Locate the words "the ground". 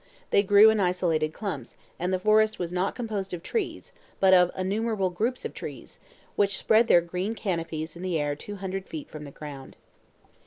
9.25-9.77